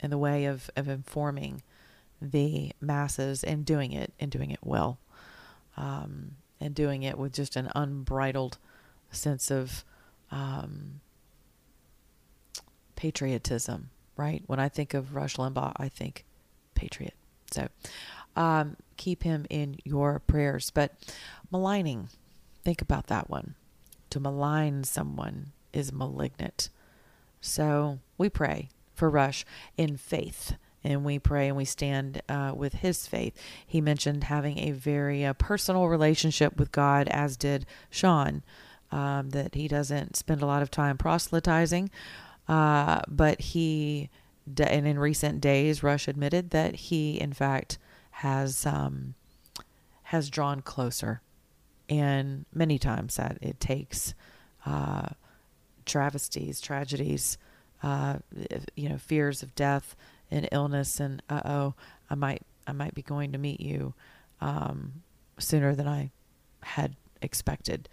in 0.02 0.08
the 0.08 0.16
way 0.16 0.46
of 0.46 0.70
of 0.76 0.88
informing 0.88 1.62
the 2.22 2.72
masses 2.80 3.44
and 3.44 3.66
doing 3.66 3.92
it 3.92 4.14
and 4.18 4.30
doing 4.30 4.50
it 4.50 4.60
well, 4.62 4.98
um, 5.76 6.36
and 6.60 6.74
doing 6.74 7.02
it 7.02 7.18
with 7.18 7.32
just 7.32 7.56
an 7.56 7.70
unbridled 7.74 8.58
sense 9.10 9.50
of 9.50 9.84
um, 10.30 11.00
patriotism. 12.96 13.90
Right 14.16 14.42
when 14.46 14.58
I 14.58 14.68
think 14.68 14.94
of 14.94 15.14
Rush 15.14 15.36
Limbaugh, 15.36 15.74
I 15.76 15.88
think 15.88 16.24
patriot. 16.74 17.14
So 17.52 17.68
um, 18.34 18.76
keep 18.96 19.22
him 19.22 19.46
in 19.48 19.78
your 19.84 20.18
prayers. 20.20 20.70
But 20.70 20.92
maligning, 21.50 22.08
think 22.64 22.82
about 22.82 23.06
that 23.06 23.30
one. 23.30 23.54
To 24.10 24.20
malign 24.20 24.84
someone 24.84 25.52
is 25.72 25.92
malignant. 25.92 26.70
So 27.40 28.00
we 28.16 28.28
pray 28.28 28.70
for 28.94 29.08
Rush 29.08 29.44
in 29.76 29.96
faith 29.96 30.54
and 30.84 31.04
we 31.04 31.18
pray 31.18 31.48
and 31.48 31.56
we 31.56 31.64
stand 31.64 32.22
uh, 32.28 32.52
with 32.54 32.74
his 32.74 33.06
faith. 33.06 33.34
He 33.66 33.80
mentioned 33.80 34.24
having 34.24 34.58
a 34.58 34.70
very 34.72 35.24
uh, 35.24 35.32
personal 35.34 35.88
relationship 35.88 36.56
with 36.56 36.72
God, 36.72 37.08
as 37.08 37.36
did 37.36 37.66
Sean, 37.90 38.42
um, 38.90 39.30
that 39.30 39.54
he 39.54 39.68
doesn't 39.68 40.16
spend 40.16 40.42
a 40.42 40.46
lot 40.46 40.62
of 40.62 40.70
time 40.70 40.96
proselytizing, 40.96 41.90
uh, 42.48 43.02
but 43.08 43.40
he, 43.40 44.08
and 44.56 44.86
in 44.86 44.98
recent 44.98 45.40
days, 45.40 45.82
Rush 45.82 46.08
admitted 46.08 46.50
that 46.50 46.74
he, 46.74 47.20
in 47.20 47.32
fact, 47.32 47.78
has 48.10 48.64
um, 48.64 49.14
has 50.04 50.30
drawn 50.30 50.62
closer, 50.62 51.20
and 51.88 52.46
many 52.52 52.78
times 52.78 53.16
that 53.16 53.36
it 53.42 53.60
takes 53.60 54.14
uh, 54.64 55.08
travesties, 55.84 56.62
tragedies, 56.62 57.36
uh, 57.82 58.16
you 58.74 58.88
know, 58.88 58.96
fears 58.96 59.42
of 59.42 59.54
death 59.54 59.94
and 60.30 60.48
illness 60.52 61.00
and 61.00 61.22
uh 61.28 61.42
oh, 61.44 61.74
I 62.10 62.14
might 62.14 62.42
I 62.66 62.72
might 62.72 62.94
be 62.94 63.02
going 63.02 63.32
to 63.32 63.38
meet 63.38 63.60
you 63.60 63.94
um, 64.40 65.02
sooner 65.38 65.74
than 65.74 65.88
I 65.88 66.10
had 66.62 66.96
expected. 67.22 67.88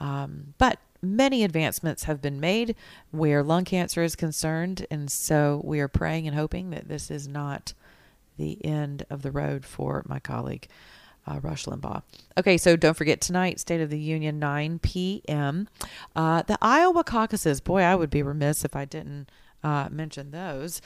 Um, 0.00 0.54
but 0.58 0.78
many 1.02 1.44
advancements 1.44 2.04
have 2.04 2.22
been 2.22 2.40
made 2.40 2.74
where 3.10 3.42
lung 3.42 3.64
cancer 3.64 4.02
is 4.02 4.16
concerned, 4.16 4.86
and 4.90 5.10
so 5.10 5.60
we 5.64 5.80
are 5.80 5.88
praying 5.88 6.26
and 6.26 6.36
hoping 6.36 6.70
that 6.70 6.88
this 6.88 7.10
is 7.10 7.28
not 7.28 7.74
the 8.36 8.64
end 8.64 9.04
of 9.10 9.22
the 9.22 9.30
road 9.30 9.64
for 9.64 10.02
my 10.06 10.18
colleague. 10.18 10.68
Uh, 11.26 11.40
Rush 11.40 11.66
Limbaugh. 11.66 12.00
Okay, 12.38 12.56
so 12.56 12.74
don't 12.74 12.96
forget 12.96 13.20
tonight, 13.20 13.60
State 13.60 13.82
of 13.82 13.90
the 13.90 13.98
Union, 13.98 14.38
9 14.38 14.78
p.m. 14.78 15.68
Uh, 16.16 16.40
the 16.40 16.56
Iowa 16.62 17.04
caucuses. 17.04 17.60
Boy, 17.60 17.82
I 17.82 17.94
would 17.94 18.08
be 18.08 18.22
remiss 18.22 18.64
if 18.64 18.74
I 18.74 18.86
didn't 18.86 19.28
uh, 19.62 19.88
mention 19.90 20.30
those. 20.30 20.80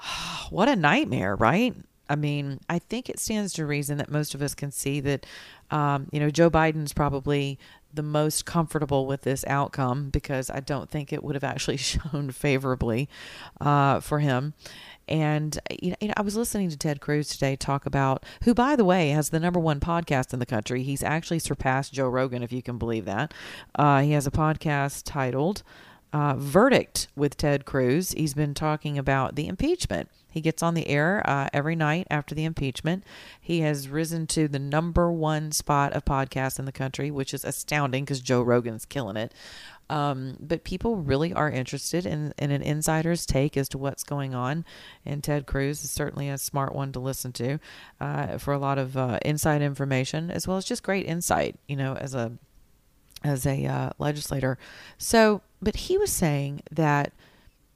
what 0.50 0.68
a 0.68 0.76
nightmare, 0.76 1.36
right? 1.36 1.74
I 2.08 2.14
mean, 2.14 2.60
I 2.68 2.78
think 2.78 3.08
it 3.08 3.18
stands 3.18 3.52
to 3.54 3.66
reason 3.66 3.98
that 3.98 4.10
most 4.10 4.34
of 4.34 4.42
us 4.42 4.54
can 4.54 4.70
see 4.70 5.00
that, 5.00 5.26
um, 5.70 6.08
you 6.12 6.20
know, 6.20 6.30
Joe 6.30 6.50
Biden's 6.50 6.92
probably 6.92 7.58
the 7.92 8.02
most 8.02 8.44
comfortable 8.44 9.06
with 9.06 9.22
this 9.22 9.44
outcome 9.46 10.10
because 10.10 10.50
I 10.50 10.60
don't 10.60 10.88
think 10.88 11.12
it 11.12 11.24
would 11.24 11.34
have 11.34 11.44
actually 11.44 11.76
shown 11.78 12.30
favorably 12.30 13.08
uh, 13.60 14.00
for 14.00 14.20
him. 14.20 14.54
And 15.08 15.58
you 15.70 15.94
know, 16.02 16.14
I 16.16 16.22
was 16.22 16.36
listening 16.36 16.68
to 16.70 16.76
Ted 16.76 17.00
Cruz 17.00 17.28
today 17.28 17.54
talk 17.54 17.86
about 17.86 18.24
who, 18.42 18.54
by 18.54 18.74
the 18.74 18.84
way, 18.84 19.10
has 19.10 19.30
the 19.30 19.38
number 19.38 19.60
one 19.60 19.78
podcast 19.78 20.32
in 20.32 20.40
the 20.40 20.46
country. 20.46 20.82
He's 20.82 21.02
actually 21.02 21.38
surpassed 21.38 21.92
Joe 21.92 22.08
Rogan, 22.08 22.42
if 22.42 22.52
you 22.52 22.60
can 22.60 22.76
believe 22.76 23.04
that. 23.04 23.32
Uh, 23.76 24.02
he 24.02 24.12
has 24.12 24.26
a 24.26 24.32
podcast 24.32 25.02
titled 25.04 25.62
uh, 26.12 26.34
verdict 26.36 27.08
with 27.16 27.36
Ted 27.36 27.64
Cruz. 27.64 28.12
He's 28.12 28.34
been 28.34 28.54
talking 28.54 28.98
about 28.98 29.36
the 29.36 29.46
impeachment. 29.46 30.08
He 30.28 30.40
gets 30.42 30.62
on 30.62 30.74
the 30.74 30.88
air 30.88 31.22
uh, 31.24 31.48
every 31.52 31.76
night 31.76 32.06
after 32.10 32.34
the 32.34 32.44
impeachment. 32.44 33.04
He 33.40 33.60
has 33.60 33.88
risen 33.88 34.26
to 34.28 34.48
the 34.48 34.58
number 34.58 35.10
one 35.10 35.50
spot 35.50 35.94
of 35.94 36.04
podcasts 36.04 36.58
in 36.58 36.66
the 36.66 36.72
country, 36.72 37.10
which 37.10 37.32
is 37.32 37.44
astounding 37.44 38.04
because 38.04 38.20
Joe 38.20 38.42
Rogan's 38.42 38.84
killing 38.84 39.16
it. 39.16 39.32
Um, 39.88 40.36
but 40.40 40.64
people 40.64 40.96
really 40.96 41.32
are 41.32 41.50
interested 41.50 42.06
in, 42.06 42.34
in 42.38 42.50
an 42.50 42.62
insider's 42.62 43.24
take 43.24 43.56
as 43.56 43.68
to 43.70 43.78
what's 43.78 44.04
going 44.04 44.34
on. 44.34 44.64
And 45.04 45.22
Ted 45.22 45.46
Cruz 45.46 45.84
is 45.84 45.90
certainly 45.90 46.28
a 46.28 46.38
smart 46.38 46.74
one 46.74 46.92
to 46.92 47.00
listen 47.00 47.32
to 47.34 47.58
uh, 48.00 48.38
for 48.38 48.52
a 48.52 48.58
lot 48.58 48.78
of 48.78 48.96
uh, 48.96 49.18
inside 49.24 49.62
information, 49.62 50.30
as 50.30 50.46
well 50.46 50.56
as 50.56 50.64
just 50.64 50.82
great 50.82 51.06
insight, 51.06 51.56
you 51.66 51.76
know, 51.76 51.94
as 51.94 52.14
a 52.14 52.32
as 53.24 53.46
a 53.46 53.66
uh, 53.66 53.90
legislator. 53.98 54.58
So, 54.98 55.42
but 55.60 55.76
he 55.76 55.98
was 55.98 56.12
saying 56.12 56.62
that 56.70 57.12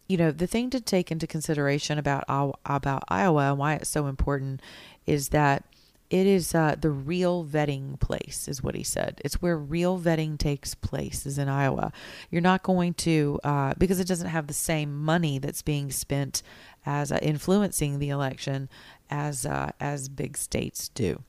you 0.08 0.16
know 0.16 0.32
the 0.32 0.46
thing 0.46 0.70
to 0.70 0.80
take 0.80 1.10
into 1.12 1.26
consideration 1.26 1.98
about 1.98 2.24
about 2.64 3.04
Iowa 3.08 3.50
and 3.50 3.58
why 3.58 3.74
it's 3.74 3.88
so 3.88 4.06
important 4.06 4.60
is 5.06 5.28
that 5.30 5.64
it 6.10 6.26
is 6.26 6.56
uh, 6.56 6.74
the 6.80 6.90
real 6.90 7.44
vetting 7.44 7.98
place 8.00 8.48
is 8.48 8.62
what 8.62 8.74
he 8.74 8.82
said. 8.82 9.20
It's 9.24 9.40
where 9.40 9.56
real 9.56 9.98
vetting 9.98 10.38
takes 10.38 10.74
place 10.74 11.24
is 11.24 11.38
in 11.38 11.48
iowa. 11.48 11.92
You're 12.30 12.42
not 12.42 12.64
going 12.64 12.94
to 12.94 13.38
uh, 13.44 13.74
because 13.78 14.00
it 14.00 14.08
doesn't 14.08 14.28
have 14.28 14.48
the 14.48 14.54
same 14.54 15.04
money 15.04 15.38
that's 15.38 15.62
being 15.62 15.92
spent 15.92 16.42
as 16.84 17.12
uh, 17.12 17.18
influencing 17.22 18.00
the 18.00 18.08
election 18.08 18.68
as 19.08 19.46
uh, 19.46 19.70
as 19.78 20.08
big 20.08 20.36
states 20.36 20.88
do 20.88 21.22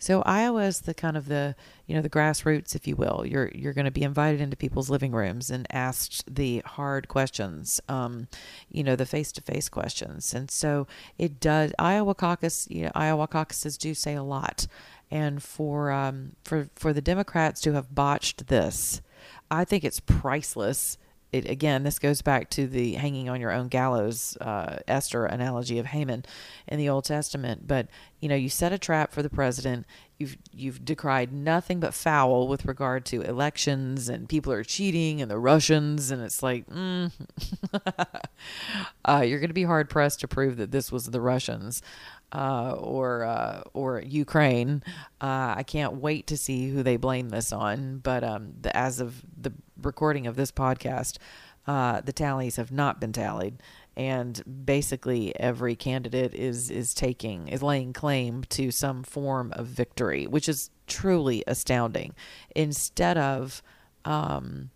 so 0.00 0.22
Iowa 0.22 0.64
is 0.64 0.80
the 0.80 0.94
kind 0.94 1.14
of 1.14 1.28
the 1.28 1.54
you 1.86 1.94
know 1.94 2.00
the 2.00 2.08
grassroots, 2.08 2.74
if 2.74 2.88
you 2.88 2.96
will. 2.96 3.22
You're 3.26 3.50
you're 3.54 3.74
going 3.74 3.84
to 3.84 3.90
be 3.90 4.02
invited 4.02 4.40
into 4.40 4.56
people's 4.56 4.88
living 4.88 5.12
rooms 5.12 5.50
and 5.50 5.66
asked 5.70 6.34
the 6.34 6.62
hard 6.64 7.06
questions, 7.06 7.82
um, 7.86 8.26
you 8.70 8.82
know 8.82 8.96
the 8.96 9.04
face 9.04 9.30
to 9.32 9.42
face 9.42 9.68
questions. 9.68 10.32
And 10.32 10.50
so 10.50 10.86
it 11.18 11.38
does. 11.38 11.72
Iowa 11.78 12.14
caucus, 12.14 12.66
you 12.70 12.84
know, 12.84 12.92
Iowa 12.94 13.28
caucuses 13.28 13.76
do 13.76 13.92
say 13.92 14.14
a 14.14 14.22
lot. 14.22 14.66
And 15.10 15.42
for 15.42 15.90
um, 15.90 16.32
for 16.44 16.70
for 16.74 16.94
the 16.94 17.02
Democrats 17.02 17.60
to 17.60 17.74
have 17.74 17.94
botched 17.94 18.46
this, 18.46 19.02
I 19.50 19.66
think 19.66 19.84
it's 19.84 20.00
priceless 20.00 20.96
it, 21.32 21.48
again, 21.48 21.84
this 21.84 21.98
goes 21.98 22.22
back 22.22 22.50
to 22.50 22.66
the 22.66 22.94
hanging 22.94 23.28
on 23.28 23.40
your 23.40 23.52
own 23.52 23.68
gallows 23.68 24.36
uh, 24.40 24.78
Esther 24.88 25.26
analogy 25.26 25.78
of 25.78 25.86
Haman 25.86 26.24
in 26.66 26.78
the 26.78 26.88
Old 26.88 27.04
Testament. 27.04 27.66
But 27.66 27.88
you 28.20 28.28
know, 28.28 28.34
you 28.34 28.48
set 28.48 28.72
a 28.72 28.78
trap 28.78 29.12
for 29.12 29.22
the 29.22 29.30
president. 29.30 29.86
You've 30.20 30.36
you've 30.52 30.84
decried 30.84 31.32
nothing 31.32 31.80
but 31.80 31.94
foul 31.94 32.46
with 32.46 32.66
regard 32.66 33.06
to 33.06 33.22
elections 33.22 34.10
and 34.10 34.28
people 34.28 34.52
are 34.52 34.62
cheating 34.62 35.22
and 35.22 35.30
the 35.30 35.38
Russians, 35.38 36.10
and 36.10 36.22
it's 36.22 36.42
like, 36.42 36.68
mm. 36.68 37.10
uh, 39.06 39.22
you're 39.26 39.40
going 39.40 39.48
to 39.48 39.54
be 39.54 39.64
hard 39.64 39.88
pressed 39.88 40.20
to 40.20 40.28
prove 40.28 40.58
that 40.58 40.72
this 40.72 40.92
was 40.92 41.06
the 41.06 41.20
Russians. 41.20 41.82
Uh, 42.32 42.76
or 42.78 43.24
uh, 43.24 43.60
or 43.74 44.00
Ukraine. 44.00 44.84
Uh, 45.20 45.54
I 45.56 45.64
can't 45.64 45.94
wait 45.94 46.28
to 46.28 46.36
see 46.36 46.70
who 46.70 46.84
they 46.84 46.96
blame 46.96 47.30
this 47.30 47.52
on. 47.52 47.98
But 47.98 48.22
um, 48.22 48.52
the, 48.60 48.76
as 48.76 49.00
of 49.00 49.24
the 49.36 49.52
recording 49.82 50.28
of 50.28 50.36
this 50.36 50.52
podcast, 50.52 51.18
uh, 51.66 52.00
the 52.00 52.12
tallies 52.12 52.56
have 52.56 52.72
not 52.72 53.00
been 53.00 53.12
tallied, 53.12 53.62
and 54.00 54.64
basically 54.64 55.38
every 55.38 55.76
candidate 55.76 56.32
is 56.32 56.70
is 56.70 56.94
taking 56.94 57.48
is 57.48 57.62
laying 57.62 57.92
claim 57.92 58.42
to 58.44 58.70
some 58.70 59.02
form 59.02 59.52
of 59.52 59.66
victory, 59.66 60.26
which 60.26 60.48
is 60.48 60.70
truly 60.86 61.44
astounding. 61.46 62.14
Instead 62.56 63.18
of 63.18 63.62
um, 64.06 64.70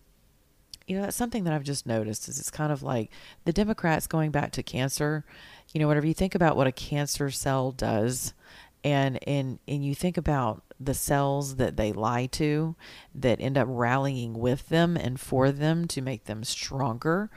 you 0.85 0.95
know, 0.95 1.01
that's 1.01 1.17
something 1.17 1.43
that 1.45 1.53
I've 1.53 1.63
just 1.63 1.87
noticed 1.87 2.29
is 2.29 2.39
it's 2.39 2.51
kind 2.51 2.71
of 2.71 2.83
like 2.83 3.09
the 3.45 3.51
Democrats 3.51 4.05
going 4.05 4.29
back 4.29 4.51
to 4.51 4.61
cancer. 4.61 5.25
You 5.73 5.81
know, 5.81 5.87
whenever 5.87 6.05
you 6.05 6.13
think 6.13 6.35
about 6.35 6.55
what 6.55 6.67
a 6.67 6.71
cancer 6.71 7.31
cell 7.31 7.71
does, 7.71 8.35
and 8.83 9.17
and 9.27 9.57
and 9.67 9.83
you 9.83 9.95
think 9.95 10.17
about 10.17 10.61
the 10.79 10.93
cells 10.93 11.55
that 11.55 11.77
they 11.77 11.91
lie 11.91 12.27
to 12.27 12.75
that 13.15 13.41
end 13.41 13.57
up 13.57 13.67
rallying 13.67 14.35
with 14.35 14.69
them 14.69 14.95
and 14.95 15.19
for 15.19 15.51
them 15.51 15.87
to 15.87 16.01
make 16.03 16.25
them 16.25 16.43
stronger. 16.43 17.31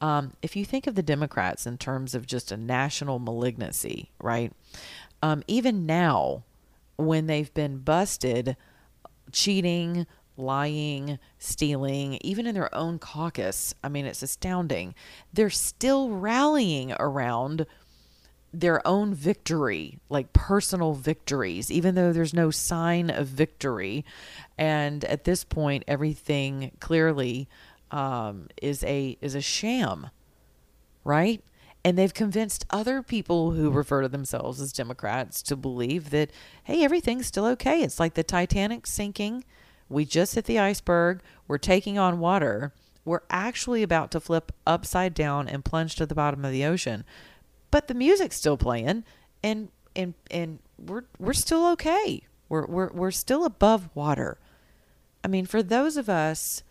Um, 0.00 0.32
if 0.42 0.54
you 0.54 0.64
think 0.64 0.86
of 0.86 0.94
the 0.94 1.02
Democrats 1.02 1.66
in 1.66 1.78
terms 1.78 2.14
of 2.14 2.26
just 2.26 2.52
a 2.52 2.56
national 2.56 3.18
malignancy, 3.18 4.10
right? 4.20 4.52
Um, 5.22 5.42
even 5.48 5.86
now, 5.86 6.44
when 6.96 7.26
they've 7.26 7.52
been 7.54 7.78
busted 7.78 8.56
cheating, 9.32 10.06
lying, 10.38 11.18
stealing, 11.38 12.18
even 12.22 12.46
in 12.46 12.54
their 12.54 12.74
own 12.74 12.98
caucus. 12.98 13.74
I 13.82 13.88
mean, 13.88 14.06
it's 14.06 14.22
astounding. 14.22 14.94
They're 15.32 15.50
still 15.50 16.10
rallying 16.10 16.92
around 16.98 17.66
their 18.52 18.86
own 18.86 19.12
victory, 19.12 19.98
like 20.08 20.32
personal 20.32 20.94
victories, 20.94 21.70
even 21.70 21.94
though 21.94 22.12
there's 22.12 22.32
no 22.32 22.50
sign 22.50 23.10
of 23.10 23.26
victory. 23.26 24.04
And 24.56 25.04
at 25.04 25.24
this 25.24 25.44
point, 25.44 25.84
everything 25.86 26.72
clearly 26.80 27.48
um, 27.90 28.48
is 28.60 28.84
a 28.84 29.16
is 29.20 29.34
a 29.34 29.40
sham, 29.40 30.10
right? 31.04 31.42
And 31.84 31.96
they've 31.96 32.12
convinced 32.12 32.66
other 32.70 33.02
people 33.02 33.52
who 33.52 33.70
refer 33.70 34.02
to 34.02 34.08
themselves 34.08 34.60
as 34.60 34.72
Democrats 34.72 35.42
to 35.42 35.56
believe 35.56 36.10
that 36.10 36.30
hey, 36.64 36.84
everything's 36.84 37.26
still 37.26 37.46
okay. 37.46 37.82
It's 37.82 38.00
like 38.00 38.14
the 38.14 38.24
Titanic 38.24 38.86
sinking. 38.86 39.44
We 39.88 40.04
just 40.04 40.34
hit 40.34 40.44
the 40.44 40.58
iceberg. 40.58 41.22
We're 41.46 41.58
taking 41.58 41.98
on 41.98 42.18
water. 42.18 42.74
We're 43.04 43.22
actually 43.30 43.82
about 43.82 44.10
to 44.10 44.20
flip 44.20 44.52
upside 44.66 45.14
down 45.14 45.48
and 45.48 45.64
plunge 45.64 45.96
to 45.96 46.04
the 46.04 46.14
bottom 46.14 46.44
of 46.44 46.52
the 46.52 46.64
ocean 46.64 47.04
but 47.70 47.88
the 47.88 47.94
music's 47.94 48.36
still 48.36 48.56
playing 48.56 49.04
and 49.42 49.68
and 49.94 50.14
and 50.30 50.58
we're 50.78 51.04
we're 51.18 51.32
still 51.32 51.66
okay. 51.72 52.22
We're 52.48 52.66
we're 52.66 52.90
we're 52.92 53.10
still 53.10 53.44
above 53.44 53.90
water. 53.94 54.38
I 55.24 55.28
mean, 55.28 55.46
for 55.46 55.62
those 55.62 55.96
of 55.96 56.08
us 56.08 56.62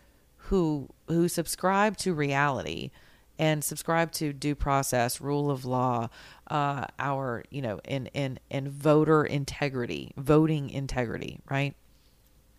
who 0.47 0.89
who 1.07 1.27
subscribe 1.27 1.97
to 1.97 2.13
reality 2.13 2.91
and 3.39 3.63
subscribe 3.63 4.11
to 4.13 4.33
due 4.33 4.55
process, 4.55 5.21
rule 5.21 5.51
of 5.51 5.65
law, 5.65 6.09
uh, 6.49 6.85
our 6.99 7.43
you 7.49 7.61
know, 7.61 7.79
and 7.85 8.09
and 8.15 8.39
and 8.49 8.69
voter 8.69 9.23
integrity, 9.23 10.11
voting 10.17 10.69
integrity, 10.69 11.39
right? 11.49 11.75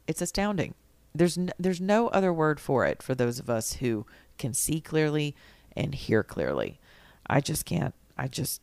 It's 0.06 0.22
astounding. 0.22 0.74
There's 1.14 1.36
no, 1.36 1.52
there's 1.58 1.80
no 1.80 2.08
other 2.08 2.32
word 2.32 2.60
for 2.60 2.86
it 2.86 3.02
for 3.02 3.14
those 3.14 3.38
of 3.38 3.50
us 3.50 3.74
who 3.74 4.06
can 4.38 4.54
see 4.54 4.80
clearly 4.80 5.34
and 5.76 5.94
hear 5.94 6.22
clearly. 6.22 6.78
I 7.26 7.40
just 7.40 7.64
can't 7.64 7.94
I 8.16 8.28
just 8.28 8.60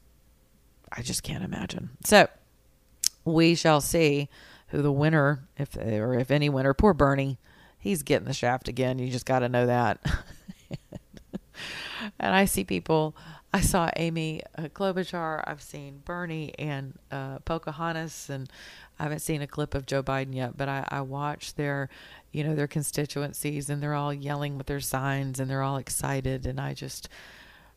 I 0.92 1.02
just 1.02 1.24
can't 1.24 1.44
imagine. 1.44 1.92
So 2.04 2.28
we 3.24 3.56
shall 3.56 3.82
see 3.82 4.30
who 4.68 4.82
the 4.82 4.92
winner, 4.92 5.48
if 5.58 5.76
or 5.76 6.14
if 6.14 6.32
any 6.32 6.50
winner. 6.50 6.74
Poor 6.74 6.94
Bernie, 6.94 7.40
he's 7.86 8.02
getting 8.02 8.28
the 8.28 8.34
shaft 8.34 8.68
again. 8.68 8.98
You 8.98 9.12
just 9.12 9.28
got 9.28 9.40
to 9.40 9.48
know 9.48 9.68
that. 9.68 10.00
and 12.20 12.36
I 12.36 12.46
see 12.46 12.64
people. 12.64 13.16
I 13.54 13.62
saw 13.62 13.92
Amy 13.96 14.42
uh, 14.58 14.64
Klobuchar. 14.64 15.44
I've 15.46 15.62
seen 15.62 16.02
Bernie 16.04 16.52
and 16.58 16.98
uh, 17.12 17.38
Pocahontas, 17.46 18.32
and 18.32 18.50
I 19.00 19.04
haven't 19.04 19.20
seen 19.20 19.44
a 19.44 19.48
clip 19.48 19.76
of 19.76 19.86
Joe 19.86 20.02
Biden 20.02 20.34
yet. 20.34 20.58
But 20.58 20.68
I, 20.68 20.88
I 20.90 21.02
watched 21.02 21.58
their, 21.58 21.88
you 22.32 22.44
know, 22.44 22.56
their 22.56 22.68
constituencies, 22.68 23.70
and 23.70 23.84
they're 23.84 23.94
all 23.94 24.14
yelling 24.14 24.58
with 24.58 24.66
their 24.66 24.80
signs, 24.80 25.40
and 25.40 25.48
they're 25.48 25.62
all 25.62 25.78
excited. 25.78 26.48
And 26.48 26.60
I 26.60 26.74
just, 26.74 27.08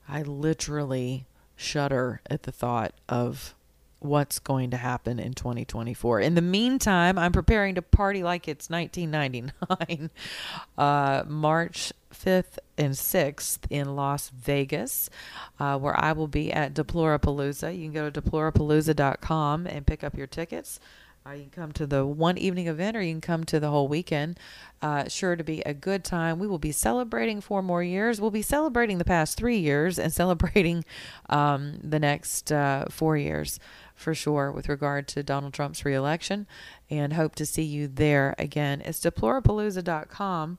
I 0.08 0.22
literally 0.22 1.26
shudder 1.54 2.22
at 2.30 2.44
the 2.44 2.52
thought 2.52 2.94
of 3.10 3.54
what's 4.00 4.38
going 4.38 4.70
to 4.70 4.76
happen 4.76 5.18
in 5.18 5.32
2024. 5.32 6.20
In 6.20 6.34
the 6.34 6.42
meantime, 6.42 7.18
I'm 7.18 7.32
preparing 7.32 7.74
to 7.74 7.82
party 7.82 8.22
like 8.22 8.48
it's 8.48 8.70
1999, 8.70 10.10
uh, 10.78 11.24
March 11.26 11.92
5th 12.14 12.58
and 12.76 12.94
6th 12.94 13.58
in 13.70 13.96
Las 13.96 14.30
Vegas, 14.30 15.10
uh, 15.58 15.78
where 15.78 15.98
I 15.98 16.12
will 16.12 16.28
be 16.28 16.52
at 16.52 16.74
Deplorapalooza. 16.74 17.76
You 17.76 17.84
can 17.84 17.92
go 17.92 18.10
to 18.10 18.20
deplorapalooza.com 18.20 19.66
and 19.66 19.86
pick 19.86 20.04
up 20.04 20.16
your 20.16 20.26
tickets. 20.26 20.80
Uh, 21.26 21.32
you 21.32 21.42
can 21.42 21.50
come 21.50 21.72
to 21.72 21.86
the 21.86 22.06
one 22.06 22.38
evening 22.38 22.68
event 22.68 22.96
or 22.96 23.02
you 23.02 23.12
can 23.12 23.20
come 23.20 23.44
to 23.44 23.60
the 23.60 23.68
whole 23.68 23.88
weekend. 23.88 24.38
Uh, 24.80 25.06
sure 25.08 25.36
to 25.36 25.44
be 25.44 25.60
a 25.62 25.74
good 25.74 26.02
time. 26.02 26.38
We 26.38 26.46
will 26.46 26.58
be 26.58 26.72
celebrating 26.72 27.40
four 27.40 27.62
more 27.62 27.82
years. 27.82 28.20
We'll 28.20 28.30
be 28.30 28.42
celebrating 28.42 28.98
the 28.98 29.04
past 29.04 29.36
three 29.36 29.58
years 29.58 29.98
and 29.98 30.12
celebrating 30.22 30.84
um, 31.28 31.80
the 31.82 31.98
next 31.98 32.50
uh, 32.50 32.86
four 32.88 33.16
years 33.16 33.58
for 33.98 34.14
sure 34.14 34.50
with 34.52 34.68
regard 34.68 35.08
to 35.08 35.22
Donald 35.22 35.52
Trump's 35.52 35.84
reelection 35.84 36.46
and 36.88 37.12
hope 37.12 37.34
to 37.34 37.44
see 37.44 37.62
you 37.62 37.88
there 37.88 38.34
again. 38.38 38.80
It's 38.84 39.00
deplorapalooza.com. 39.00 40.58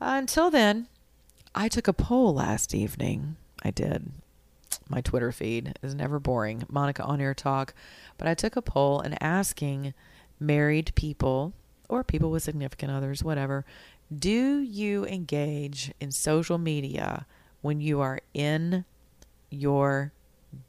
Until 0.00 0.50
then, 0.50 0.88
I 1.54 1.68
took 1.68 1.86
a 1.88 1.92
poll 1.92 2.34
last 2.34 2.74
evening. 2.74 3.36
I 3.62 3.70
did. 3.70 4.10
My 4.88 5.00
Twitter 5.00 5.30
feed 5.30 5.78
is 5.82 5.94
never 5.94 6.18
boring. 6.18 6.64
Monica 6.68 7.04
on 7.04 7.20
air 7.20 7.34
talk. 7.34 7.72
But 8.18 8.26
I 8.26 8.34
took 8.34 8.56
a 8.56 8.62
poll 8.62 9.00
and 9.00 9.20
asking 9.22 9.94
married 10.40 10.92
people 10.94 11.52
or 11.88 12.02
people 12.02 12.30
with 12.30 12.42
significant 12.42 12.90
others, 12.90 13.22
whatever, 13.22 13.64
do 14.16 14.58
you 14.60 15.06
engage 15.06 15.92
in 16.00 16.10
social 16.10 16.58
media 16.58 17.26
when 17.60 17.80
you 17.80 18.00
are 18.00 18.20
in 18.34 18.84
your 19.50 20.12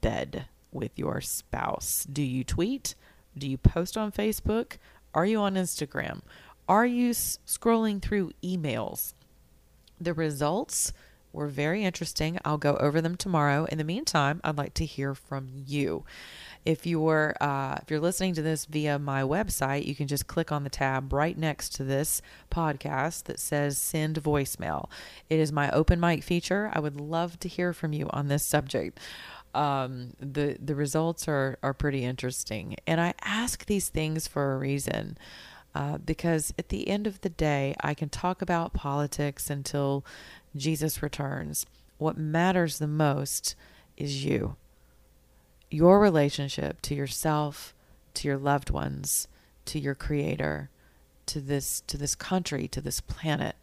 bed 0.01 0.45
with 0.71 0.97
your 0.97 1.21
spouse? 1.21 2.05
Do 2.11 2.21
you 2.21 2.43
tweet? 2.43 2.95
Do 3.37 3.47
you 3.49 3.57
post 3.57 3.97
on 3.97 4.11
Facebook? 4.11 4.77
Are 5.13 5.25
you 5.25 5.39
on 5.39 5.55
Instagram? 5.55 6.21
Are 6.67 6.85
you 6.85 7.11
s- 7.11 7.39
scrolling 7.45 8.01
through 8.01 8.31
emails? 8.43 9.13
The 9.99 10.13
results 10.13 10.93
were 11.33 11.47
very 11.47 11.83
interesting. 11.83 12.37
I'll 12.43 12.57
go 12.57 12.75
over 12.77 13.01
them 13.01 13.15
tomorrow. 13.15 13.65
In 13.65 13.77
the 13.77 13.83
meantime, 13.83 14.41
I'd 14.43 14.57
like 14.57 14.73
to 14.75 14.85
hear 14.85 15.15
from 15.15 15.49
you. 15.53 16.03
If 16.65 16.85
you're 16.85 17.35
uh, 17.41 17.79
if 17.81 17.89
you're 17.89 17.99
listening 17.99 18.35
to 18.35 18.41
this 18.41 18.65
via 18.65 18.99
my 18.99 19.23
website, 19.23 19.85
you 19.85 19.95
can 19.95 20.07
just 20.07 20.27
click 20.27 20.51
on 20.51 20.63
the 20.63 20.69
tab 20.69 21.11
right 21.11 21.37
next 21.37 21.69
to 21.75 21.83
this 21.83 22.21
podcast 22.51 23.23
that 23.23 23.39
says 23.39 23.77
"Send 23.77 24.21
voicemail." 24.21 24.89
It 25.29 25.39
is 25.39 25.51
my 25.51 25.71
open 25.71 25.99
mic 25.99 26.23
feature. 26.23 26.69
I 26.73 26.79
would 26.79 26.99
love 26.99 27.39
to 27.39 27.47
hear 27.47 27.73
from 27.73 27.93
you 27.93 28.07
on 28.11 28.27
this 28.27 28.43
subject. 28.43 28.99
Um, 29.53 30.13
the 30.19 30.57
the 30.63 30.75
results 30.75 31.27
are 31.27 31.57
are 31.61 31.73
pretty 31.73 32.03
interesting, 32.03 32.75
and 32.87 33.01
I 33.01 33.13
ask 33.21 33.65
these 33.65 33.89
things 33.89 34.27
for 34.27 34.53
a 34.53 34.57
reason. 34.57 35.17
Uh, 35.73 35.97
because 35.97 36.53
at 36.59 36.67
the 36.67 36.89
end 36.89 37.07
of 37.07 37.21
the 37.21 37.29
day, 37.29 37.73
I 37.79 37.93
can 37.93 38.09
talk 38.09 38.41
about 38.41 38.73
politics 38.73 39.49
until 39.49 40.03
Jesus 40.53 41.01
returns. 41.01 41.65
What 41.97 42.17
matters 42.17 42.77
the 42.77 42.87
most 42.87 43.55
is 43.95 44.25
you 44.25 44.57
your 45.69 45.99
relationship 45.99 46.81
to 46.81 46.93
yourself, 46.93 47.73
to 48.13 48.27
your 48.27 48.37
loved 48.37 48.69
ones, 48.69 49.29
to 49.65 49.79
your 49.79 49.95
creator, 49.95 50.69
to 51.27 51.39
this 51.39 51.81
to 51.87 51.97
this 51.97 52.15
country, 52.15 52.67
to 52.67 52.81
this 52.81 52.99
planet. 52.99 53.55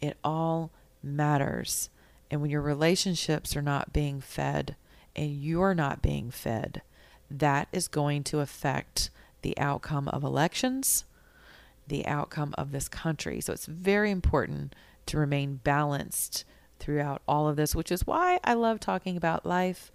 It 0.00 0.16
all 0.22 0.70
matters. 1.02 1.90
And 2.30 2.40
when 2.40 2.50
your 2.50 2.60
relationships 2.60 3.56
are 3.56 3.62
not 3.62 3.92
being 3.92 4.20
fed 4.20 4.76
and 5.18 5.32
you're 5.32 5.74
not 5.74 6.00
being 6.00 6.30
fed, 6.30 6.80
that 7.28 7.66
is 7.72 7.88
going 7.88 8.22
to 8.22 8.38
affect 8.38 9.10
the 9.42 9.58
outcome 9.58 10.06
of 10.08 10.22
elections, 10.22 11.04
the 11.88 12.06
outcome 12.06 12.54
of 12.56 12.70
this 12.70 12.88
country. 12.88 13.40
So 13.40 13.52
it's 13.52 13.66
very 13.66 14.12
important 14.12 14.74
to 15.06 15.18
remain 15.18 15.60
balanced 15.64 16.44
throughout 16.78 17.20
all 17.26 17.48
of 17.48 17.56
this, 17.56 17.74
which 17.74 17.90
is 17.90 18.06
why 18.06 18.38
I 18.44 18.54
love 18.54 18.78
talking 18.78 19.16
about 19.16 19.44
life, 19.44 19.90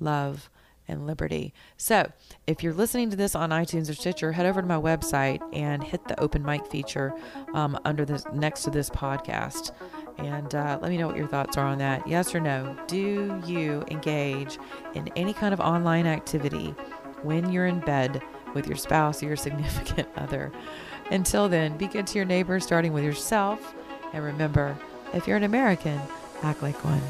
love, 0.00 0.50
and 0.88 1.06
liberty. 1.06 1.54
So, 1.76 2.10
if 2.46 2.62
you're 2.62 2.74
listening 2.74 3.08
to 3.10 3.16
this 3.16 3.34
on 3.34 3.50
iTunes 3.50 3.88
or 3.88 3.94
Stitcher, 3.94 4.32
head 4.32 4.44
over 4.44 4.60
to 4.60 4.66
my 4.66 4.76
website 4.76 5.40
and 5.54 5.82
hit 5.82 6.06
the 6.08 6.20
open 6.20 6.44
mic 6.44 6.66
feature 6.66 7.14
um, 7.54 7.78
under 7.84 8.04
this 8.04 8.24
next 8.34 8.64
to 8.64 8.70
this 8.70 8.90
podcast. 8.90 9.70
And 10.18 10.54
uh, 10.54 10.78
let 10.80 10.90
me 10.90 10.96
know 10.96 11.06
what 11.06 11.16
your 11.16 11.26
thoughts 11.26 11.56
are 11.56 11.66
on 11.66 11.78
that. 11.78 12.06
Yes 12.06 12.34
or 12.34 12.40
no? 12.40 12.76
Do 12.86 13.42
you 13.46 13.84
engage 13.90 14.58
in 14.94 15.08
any 15.16 15.32
kind 15.32 15.52
of 15.52 15.60
online 15.60 16.06
activity 16.06 16.74
when 17.22 17.50
you're 17.50 17.66
in 17.66 17.80
bed 17.80 18.22
with 18.54 18.66
your 18.66 18.76
spouse 18.76 19.22
or 19.22 19.26
your 19.26 19.36
significant 19.36 20.08
other? 20.16 20.52
Until 21.10 21.48
then, 21.48 21.76
be 21.76 21.86
good 21.86 22.06
to 22.08 22.18
your 22.18 22.26
neighbors, 22.26 22.64
starting 22.64 22.92
with 22.92 23.04
yourself. 23.04 23.74
And 24.12 24.24
remember, 24.24 24.76
if 25.12 25.26
you're 25.26 25.36
an 25.36 25.42
American, 25.42 26.00
act 26.42 26.62
like 26.62 26.82
one. 26.84 27.02